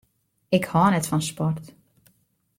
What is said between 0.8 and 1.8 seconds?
net fan sport.